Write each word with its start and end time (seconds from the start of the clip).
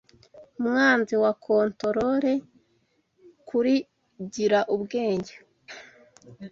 Umwanzi 0.59 1.13
wa 1.23 1.31
contorore 1.45 2.33
kuri 3.47 3.75
"Gira 4.33 4.59
Ubwenge", 4.75 5.35